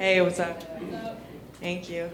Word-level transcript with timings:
Hey, 0.00 0.22
what's 0.22 0.40
up? 0.40 0.62
Thank 1.60 1.90
you. 1.90 2.08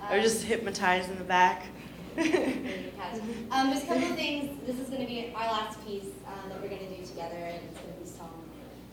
I 0.00 0.18
was 0.18 0.32
just 0.32 0.44
hypnotized 0.44 1.10
in 1.10 1.18
the 1.18 1.24
back. 1.24 1.64
um, 2.16 2.22
there's 2.22 3.82
a 3.82 3.86
couple 3.88 4.04
of 4.04 4.14
things. 4.14 4.56
This 4.64 4.78
is 4.78 4.88
going 4.88 5.00
to 5.00 5.06
be 5.08 5.32
our 5.34 5.48
last 5.48 5.84
piece 5.84 6.04
uh, 6.24 6.48
that 6.48 6.62
we're 6.62 6.68
going 6.68 6.86
to 6.86 6.96
do 6.96 7.04
together, 7.04 7.34
and 7.34 7.56
it's 7.56 7.80
going 7.80 7.92
to 7.92 8.00
be 8.00 8.08
song 8.08 8.40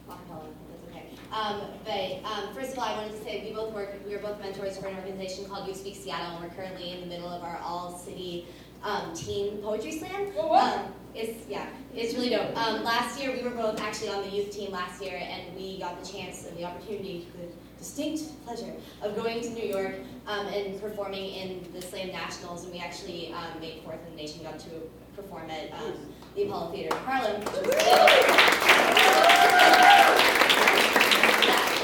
acapella. 0.09 0.47
That's 0.71 0.89
okay. 0.89 1.05
Um, 1.31 1.61
but 1.85 2.27
um, 2.31 2.55
first 2.55 2.73
of 2.73 2.79
all, 2.79 2.85
I 2.85 2.97
wanted 2.97 3.15
to 3.15 3.23
say 3.23 3.43
we 3.47 3.53
both 3.53 3.75
work. 3.75 3.93
We 4.07 4.15
are 4.15 4.19
both 4.19 4.39
mentors 4.39 4.75
for 4.75 4.87
an 4.87 4.95
organization 4.95 5.45
called 5.45 5.67
Youth 5.67 5.77
Speaks 5.77 5.99
Seattle, 5.99 6.37
and 6.37 6.43
we're 6.43 6.55
currently 6.55 6.93
in 6.93 7.01
the 7.01 7.05
middle 7.05 7.29
of 7.29 7.43
our 7.43 7.59
all-city 7.63 8.47
um, 8.83 9.13
teen 9.13 9.59
poetry 9.59 9.99
slam. 9.99 10.35
Um, 10.39 10.91
it's 11.13 11.47
yeah, 11.47 11.67
it's 11.93 12.15
really 12.15 12.31
dope. 12.31 12.57
Um, 12.57 12.83
last 12.83 13.21
year 13.21 13.33
we 13.37 13.43
were 13.43 13.51
both 13.51 13.79
actually 13.79 14.09
on 14.09 14.23
the 14.23 14.35
youth 14.35 14.49
team 14.49 14.71
last 14.71 14.99
year, 14.99 15.21
and 15.21 15.55
we 15.55 15.77
got 15.77 16.03
the 16.03 16.11
chance 16.11 16.47
and 16.47 16.57
the 16.57 16.65
opportunity 16.65 17.27
distinct 17.81 18.45
pleasure 18.45 18.73
of 19.01 19.15
going 19.15 19.41
to 19.41 19.49
New 19.49 19.65
York 19.65 19.95
um, 20.27 20.45
and 20.47 20.79
performing 20.79 21.33
in 21.33 21.65
the 21.73 21.81
Slam 21.81 22.09
Nationals, 22.09 22.63
and 22.63 22.71
we 22.71 22.79
actually 22.79 23.33
um, 23.33 23.59
made 23.59 23.81
fourth 23.83 23.97
in 24.07 24.15
the 24.15 24.21
nation, 24.21 24.43
got 24.43 24.59
to 24.59 24.69
perform 25.15 25.49
at 25.49 25.73
um, 25.73 25.93
the 26.35 26.43
Apollo 26.43 26.71
Theater 26.71 26.95
in 26.95 27.03
Harlem, 27.03 27.41
which 27.41 27.65
was 27.65 27.75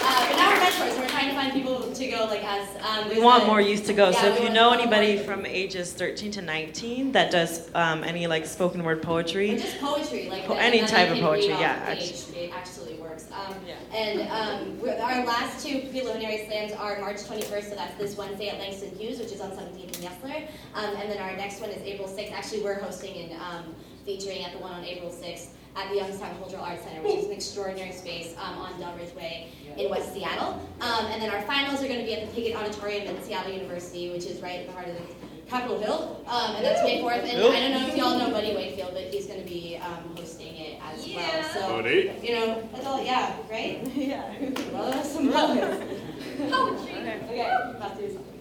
uh, 0.04 0.28
but 0.30 0.38
now 0.38 0.52
we're 0.54 0.60
mentors, 0.60 0.94
and 0.94 1.02
we're 1.02 1.10
trying 1.10 1.30
to 1.30 1.36
find 1.36 1.52
people 1.52 1.87
to 1.98 2.08
go 2.08 2.26
like 2.26 2.44
us. 2.44 2.68
Um, 2.82 3.10
we 3.10 3.20
want 3.20 3.44
a, 3.44 3.48
more 3.48 3.62
youth 3.62 3.86
to 3.88 3.94
go. 3.94 4.10
Yeah, 4.10 4.22
so 4.22 4.28
if 4.28 4.42
you 4.42 4.50
know 4.50 4.72
anybody 4.72 5.18
from 5.18 5.46
ages 5.46 5.94
13 5.94 6.32
to 6.32 6.42
19 6.42 7.12
that 7.14 7.32
does 7.32 7.70
um, 7.74 8.04
any 8.04 8.28
like 8.28 8.46
spoken 8.46 8.84
word 8.84 9.02
poetry, 9.02 9.56
or 9.56 9.58
just 9.58 9.80
poetry, 9.80 10.30
like 10.30 10.46
po- 10.46 10.56
any 10.56 10.82
type 10.82 11.10
of 11.10 11.20
poetry, 11.20 11.50
yeah. 11.50 11.84
Actually. 11.88 12.52
actually 12.52 12.94
works. 12.96 13.28
Um, 13.32 13.56
yeah. 13.66 13.76
And 13.94 14.22
um, 14.30 14.90
our 15.02 15.26
last 15.26 15.66
two 15.66 15.82
preliminary 15.90 16.46
slams 16.46 16.74
are 16.74 17.00
March 17.00 17.18
21st, 17.18 17.70
so 17.70 17.76
that's 17.76 17.98
this 17.98 18.18
Wednesday 18.18 18.50
at 18.50 18.60
Langston 18.60 18.96
Hughes, 18.98 19.20
which 19.20 19.32
is 19.32 19.42
on 19.42 19.52
17th 19.52 19.84
and 19.84 19.96
Yesler. 19.96 20.48
Um, 20.76 20.96
and 20.98 21.10
then 21.10 21.18
our 21.18 21.36
next 21.36 21.62
one 21.62 21.70
is 21.70 21.82
April 21.84 22.08
6th. 22.08 22.32
Actually, 22.32 22.62
we're 22.62 22.80
hosting 22.80 23.32
and 23.32 23.42
um, 23.42 23.76
featuring 24.06 24.44
at 24.44 24.54
the 24.54 24.60
one 24.60 24.74
on 24.74 24.84
April 24.84 25.10
6th 25.10 25.48
at 25.76 25.90
the 25.90 25.98
Youngstown 25.98 26.36
Cultural 26.38 26.64
Arts 26.64 26.84
Center, 26.84 27.02
which 27.02 27.16
is 27.16 27.26
an 27.26 27.32
extraordinary 27.32 27.92
space 27.92 28.36
um, 28.42 28.58
on 28.58 28.74
Delridge 28.80 29.16
Way 29.16 29.47
in 29.78 29.90
West 29.90 30.14
Seattle. 30.14 30.62
Um, 30.82 31.06
and 31.08 31.22
then 31.22 31.30
our 31.32 31.42
finals 31.44 31.84
are 31.84 31.88
going 31.88 32.00
to 32.00 32.06
be 32.06 32.14
at 32.14 32.34
the 32.34 32.42
Pigott 32.42 32.56
Auditorium 32.56 33.16
at 33.16 33.24
Seattle 33.24 33.52
University, 33.52 34.12
which 34.12 34.26
is 34.26 34.42
right 34.42 34.62
in 34.62 34.68
the 34.68 34.74
heart 34.74 34.88
of 34.88 34.96
the 34.96 35.02
Capitol 35.50 35.80
Hill, 35.80 36.26
um, 36.28 36.56
and 36.56 36.66
that's 36.66 36.84
May 36.84 37.02
4th. 37.02 37.24
And 37.24 37.42
I 37.42 37.60
don't 37.60 37.72
know 37.72 37.88
if 37.88 37.96
y'all 37.96 38.20
know 38.20 38.32
Buddy 38.32 38.54
Wakefield, 38.54 38.92
but 38.94 39.04
he's 39.04 39.28
going 39.28 39.42
to 39.42 39.48
be 39.48 39.78
um, 39.78 40.16
hosting 40.18 40.58
it 40.58 40.80
as 40.84 41.08
yeah. 41.08 41.16
well. 41.16 41.54
So, 41.54 41.82
Buddy. 41.82 42.12
you 42.22 42.36
know, 42.36 42.70
that's 42.74 42.86
all, 42.86 43.02
yeah, 43.02 43.34
right? 43.50 43.82
yeah. 43.96 44.34
well, 44.74 45.04
some 45.04 45.32
poetry. 45.32 45.88
Okay, 46.38 47.20
okay, 47.24 47.72
about 47.76 47.96
to 47.96 48.08
do 48.08 48.14
something. 48.14 48.38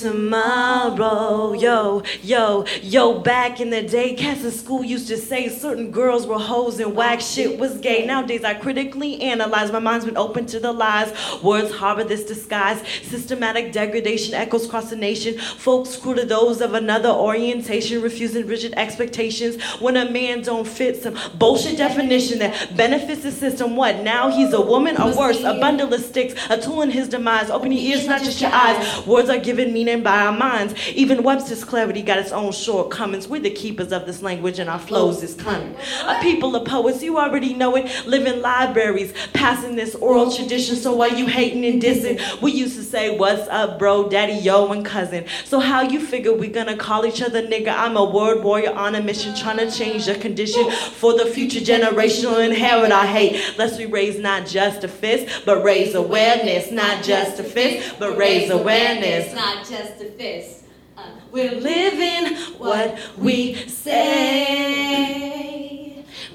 tomorrow. 0.00 1.52
Yo, 1.52 2.02
yo, 2.22 2.64
yo, 2.82 3.20
back 3.20 3.60
in 3.60 3.70
the 3.70 3.82
day, 3.82 4.14
cats 4.14 4.42
in 4.42 4.50
school 4.50 4.82
used 4.82 5.08
to 5.08 5.16
say 5.16 5.48
certain 5.48 5.90
girls 5.90 6.26
were 6.26 6.38
hoes 6.38 6.80
and 6.80 6.96
whack 6.96 7.20
shit 7.20 7.58
was 7.58 7.76
gay. 7.78 8.06
Nowadays, 8.06 8.42
I 8.42 8.54
critically 8.54 9.20
analyze. 9.20 9.70
My 9.70 9.78
mind's 9.78 10.06
been 10.06 10.16
open 10.16 10.46
to 10.46 10.58
the 10.58 10.72
lies. 10.72 11.12
Words 11.42 11.74
harbor 11.74 12.04
this 12.04 12.24
disguise. 12.24 12.82
Systematic 13.02 13.72
degradation 13.72 14.34
echoes 14.34 14.66
across 14.66 14.88
the 14.88 14.96
nation. 14.96 15.38
Folks 15.38 15.96
cruel 15.96 16.16
to 16.16 16.24
those 16.24 16.62
of 16.62 16.72
another 16.72 17.10
orientation, 17.10 18.00
refusing 18.00 18.46
rigid 18.46 18.72
expectations. 18.76 19.62
When 19.80 19.96
a 19.96 20.10
man 20.10 20.42
don't 20.42 20.66
fit 20.66 21.02
some 21.02 21.18
bullshit 21.34 21.76
definition 21.76 22.38
that 22.38 22.76
benefits 22.76 23.22
the 23.22 23.32
system, 23.32 23.76
what? 23.76 24.02
Now 24.02 24.30
he's 24.30 24.54
a 24.54 24.60
woman 24.60 24.96
or 24.96 25.14
worse? 25.14 25.40
A 25.42 25.54
bundle 25.60 25.92
of 25.92 26.00
sticks, 26.00 26.34
a 26.48 26.60
tool 26.60 26.80
in 26.80 26.90
his 26.90 27.08
demise. 27.08 27.50
Open 27.50 27.70
your 27.70 27.82
ears, 27.82 28.06
not 28.06 28.22
just 28.22 28.40
your 28.40 28.52
eyes. 28.52 29.06
Words 29.06 29.28
are 29.28 29.38
given 29.38 29.72
meaning 29.72 29.89
by 29.96 30.20
our 30.20 30.32
minds. 30.32 30.74
Even 30.90 31.22
Webster's 31.22 31.64
clarity 31.64 32.02
got 32.02 32.18
its 32.18 32.32
own 32.32 32.52
shortcomings. 32.52 33.26
We're 33.28 33.40
the 33.40 33.50
keepers 33.50 33.92
of 33.92 34.06
this 34.06 34.22
language, 34.22 34.58
and 34.58 34.70
our 34.70 34.78
flows 34.78 35.22
is 35.22 35.34
cunning. 35.34 35.74
A 36.04 36.20
people 36.22 36.54
of 36.54 36.66
poets, 36.66 37.02
you 37.02 37.18
already 37.18 37.54
know 37.54 37.76
it. 37.76 38.06
Live 38.06 38.26
in 38.26 38.40
libraries, 38.40 39.12
passing 39.32 39.74
this 39.74 39.94
oral 39.96 40.32
tradition. 40.32 40.76
So 40.76 40.94
while 40.94 41.12
you 41.12 41.26
hating 41.26 41.64
and 41.64 41.82
dissing, 41.82 42.20
we 42.40 42.52
used 42.52 42.76
to 42.76 42.84
say, 42.84 43.16
What's 43.16 43.48
up, 43.48 43.78
bro, 43.78 44.08
daddy, 44.08 44.34
yo, 44.34 44.70
and 44.72 44.84
cousin. 44.84 45.24
So 45.44 45.58
how 45.58 45.82
you 45.82 46.00
figure 46.00 46.32
we 46.32 46.48
gonna 46.48 46.76
call 46.76 47.04
each 47.04 47.22
other 47.22 47.42
nigga? 47.42 47.74
I'm 47.76 47.96
a 47.96 48.04
word 48.04 48.44
warrior 48.44 48.72
on 48.72 48.94
a 48.94 49.02
mission, 49.02 49.34
trying 49.34 49.58
to 49.58 49.70
change 49.70 50.06
the 50.06 50.14
condition 50.14 50.70
for 50.70 51.16
the 51.16 51.26
future 51.26 51.60
generation 51.60 52.30
will 52.30 52.40
inherit 52.40 52.92
our 52.92 53.06
hate. 53.06 53.58
Lest 53.58 53.78
we 53.78 53.86
raise 53.86 54.18
not 54.18 54.46
just 54.46 54.84
a 54.84 54.88
fist, 54.88 55.44
but 55.46 55.64
raise 55.64 55.94
awareness. 55.94 56.70
Not 56.70 57.02
just 57.02 57.40
a 57.40 57.44
fist, 57.44 57.98
but 57.98 58.16
raise 58.16 58.50
awareness. 58.50 59.34
Not 59.34 59.66
just 59.66 59.79
fist. 59.86 60.64
Uh, 60.96 61.02
we're 61.30 61.54
living 61.54 62.36
what 62.58 62.98
we 63.16 63.54
say. 63.66 64.90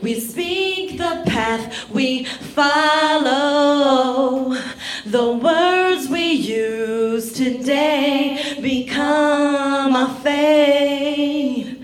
We 0.01 0.19
speak 0.19 0.97
the 0.97 1.23
path 1.25 1.89
we 1.89 2.25
follow. 2.25 3.35
The 5.05 5.31
words 5.33 6.09
we 6.09 6.31
use 6.31 7.31
today 7.33 8.57
become 8.61 9.95
our 9.95 10.15
fate 10.21 11.83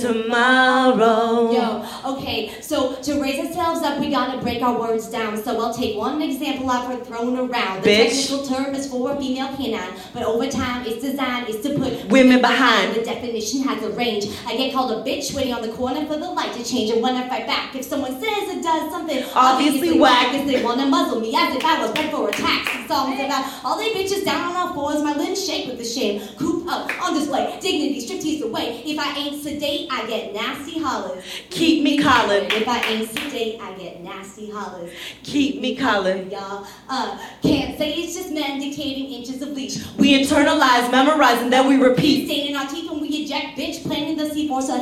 tomorrow. 0.00 1.50
Yo, 1.52 1.87
okay, 2.16 2.60
so 2.60 2.94
to 3.02 3.20
raise 3.20 3.38
ourselves 3.44 3.82
up, 3.82 4.00
we 4.00 4.10
gotta 4.10 4.40
break 4.40 4.62
our 4.62 4.78
words 4.78 5.08
down. 5.08 5.36
So 5.36 5.60
I'll 5.60 5.74
take 5.74 5.96
one 5.96 6.20
example 6.22 6.70
I've 6.70 6.86
heard 6.86 7.06
thrown 7.06 7.36
around. 7.38 7.82
The 7.82 7.90
Bitch. 7.90 8.28
technical 8.28 8.46
term 8.46 8.74
is 8.74 8.88
for 8.90 9.12
a 9.12 9.16
female 9.20 9.54
canine, 9.56 9.92
but 10.12 10.22
over 10.22 10.48
time 10.48 10.86
it's 10.86 11.02
designed 11.02 11.48
is 11.48 11.60
to 11.62 11.78
put 11.78 12.06
women 12.06 12.40
behind. 12.40 12.94
The 12.94 13.04
definition 13.04 13.62
has 13.62 13.82
a 13.82 13.90
range. 13.90 14.26
I 14.46 14.56
get 14.56 14.72
called 14.72 14.92
a 14.92 15.08
bitch 15.08 15.34
waiting 15.34 15.52
on 15.52 15.62
the 15.62 15.72
corner 15.72 16.06
for 16.06 16.16
the 16.16 16.30
light 16.30 16.52
to 16.54 16.64
change, 16.64 16.90
and 16.90 17.02
when 17.02 17.14
I 17.14 17.28
fight 17.28 17.46
back, 17.46 17.74
if 17.74 17.84
someone 17.84 18.12
says 18.12 18.48
it 18.48 18.62
does 18.62 18.90
something 18.90 19.24
obviously, 19.34 19.78
obviously 19.78 20.00
whack, 20.00 20.32
cause 20.32 20.46
they 20.46 20.62
wanna 20.62 20.86
muzzle 20.86 21.20
me 21.20 21.34
as 21.36 21.54
if 21.54 21.64
I 21.64 21.80
was 21.82 21.92
bred 21.92 22.10
for 22.10 22.28
attacks. 22.28 22.72
The 22.72 22.94
songs 22.94 23.20
about 23.20 23.44
all 23.64 23.78
they 23.78 23.92
bitches 23.92 24.24
down 24.24 24.50
on 24.50 24.56
all 24.56 24.74
fours, 24.74 25.02
my 25.02 25.14
limbs 25.14 25.44
shake 25.44 25.66
with 25.66 25.78
the 25.78 25.84
shame. 25.84 26.26
Coop 26.36 26.68
up 26.68 26.90
on 27.02 27.14
display, 27.14 27.58
dignity 27.60 28.00
stripped 28.00 28.22
teeth 28.22 28.44
away. 28.44 28.82
If 28.84 28.98
I 28.98 29.16
ain't 29.16 29.42
sedate, 29.42 29.88
I 29.90 30.06
get 30.06 30.32
nasty 30.32 30.78
hollers. 30.78 31.24
Keep 31.50 31.82
me 31.82 31.97
collared. 32.02 32.52
If 32.52 32.68
I 32.68 32.80
ain't 32.82 33.10
sedate, 33.10 33.60
I 33.60 33.72
get 33.74 34.00
nasty 34.02 34.50
hollers. 34.50 34.92
Keep 35.22 35.60
me 35.60 35.76
collared. 35.76 36.30
Y'all 36.30 36.66
uh, 36.88 37.18
can't 37.42 37.78
say 37.78 37.92
it's 37.94 38.14
just 38.14 38.30
men 38.30 38.58
dictating 38.60 39.12
inches 39.12 39.42
of 39.42 39.54
bleach. 39.54 39.78
We 39.96 40.18
internalize, 40.18 40.90
memorize, 40.90 41.40
and 41.40 41.52
then 41.52 41.66
we 41.68 41.76
repeat. 41.76 42.26
Staining 42.26 42.56
our 42.56 42.68
teeth 42.68 42.90
when 42.90 43.00
we 43.00 43.08
eject, 43.08 43.58
bitch, 43.58 43.82
planting 43.82 44.16
the 44.16 44.24
C4 44.24 44.62
so 44.62 44.74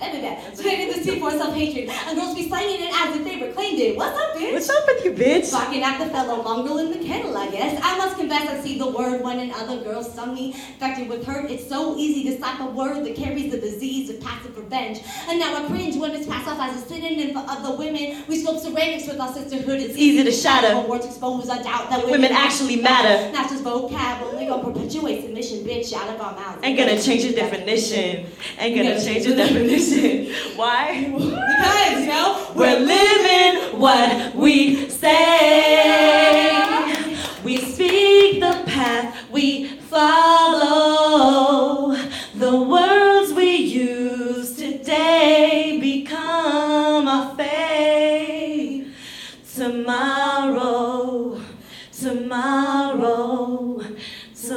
Everybody, 0.00 0.62
planting 0.62 0.96
the 0.96 1.02
seed 1.02 1.20
for 1.20 1.32
self-hatred. 1.32 1.88
And 1.88 2.16
girls 2.16 2.36
be 2.36 2.48
slanging 2.48 2.86
it 2.86 2.94
as 2.94 3.16
if 3.16 3.24
they 3.24 3.44
reclaimed 3.44 3.80
it. 3.80 3.96
What's 3.96 4.16
up, 4.16 4.36
bitch? 4.36 4.52
What's 4.52 4.70
up 4.70 4.86
with 4.86 5.04
you, 5.04 5.12
bitch? 5.12 5.50
Barking 5.50 5.82
at 5.82 5.98
the 5.98 6.06
fellow 6.10 6.40
mongrel 6.40 6.78
in 6.78 6.92
the 6.92 7.04
kennel, 7.04 7.36
I 7.36 7.50
guess. 7.50 7.80
I 7.82 7.98
must 7.98 8.16
confess 8.16 8.48
I 8.48 8.60
see 8.60 8.78
the 8.78 8.86
word 8.86 9.22
when 9.22 9.40
another 9.40 9.82
girl 9.82 10.04
stung 10.04 10.34
me. 10.34 10.54
Infected 10.54 11.08
with 11.08 11.26
hurt, 11.26 11.50
it's 11.50 11.68
so 11.68 11.96
easy 11.96 12.30
to 12.30 12.38
slap 12.38 12.60
a 12.60 12.66
word 12.66 13.04
that 13.06 13.16
carries 13.16 13.50
the 13.50 13.58
disease 13.58 13.97
of 13.97 13.97
revenge. 14.78 15.02
And 15.28 15.38
now 15.38 15.56
I 15.56 15.66
cringe 15.66 15.96
when 15.96 16.12
it's 16.12 16.26
passed 16.26 16.48
off 16.48 16.58
as 16.60 16.82
a 16.82 16.88
synonym 16.88 17.32
for 17.32 17.44
other 17.48 17.76
women. 17.76 18.24
We 18.28 18.44
sculpt 18.44 18.60
ceramics 18.60 19.06
with 19.06 19.20
our 19.20 19.32
sisterhood. 19.32 19.80
It's 19.80 19.96
easy 19.96 20.24
to 20.24 20.32
shatter. 20.32 20.88
Words 20.88 21.06
expose, 21.06 21.48
I 21.48 21.62
doubt 21.62 21.90
that 21.90 22.04
women, 22.04 22.22
women 22.22 22.32
actually 22.32 22.76
matter. 22.76 23.32
Not 23.32 23.48
just 23.48 23.64
vocab, 23.64 24.22
only 24.22 24.46
gonna 24.46 24.62
perpetuate 24.62 25.22
submission, 25.22 25.58
bitch, 25.64 25.92
out 25.92 26.14
of 26.14 26.20
our 26.20 26.34
mouths. 26.34 26.60
Ain't 26.62 26.78
gonna 26.78 27.00
change 27.00 27.24
the 27.24 27.34
definition. 27.34 28.26
Ain't 28.58 28.76
gonna 28.76 29.00
change 29.02 29.26
the 29.26 29.34
definition. 29.34 30.32
Why? 30.56 31.14
Because, 31.58 32.00
you 32.02 32.06
know, 32.06 32.52
we're 32.54 32.78
living 32.78 33.80
what 33.80 34.34
we. 34.34 34.87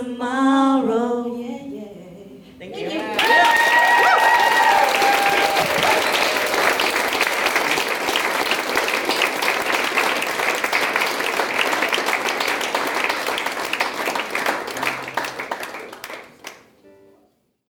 a. 0.02 0.61